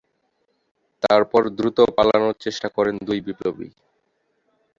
তারপর 1.03 1.41
দ্রুত 1.57 1.77
পালানোর 1.95 2.35
চেষ্টা 2.41 2.67
করেন 2.69 2.95
দুই 3.07 3.19
বিপ্লবী। 3.27 3.67